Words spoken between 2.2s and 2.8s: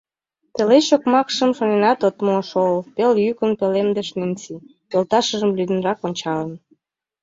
му шол,—